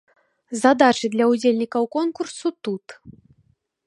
[0.61, 2.85] Задачы для ўдзельнікаў конкурсу тут.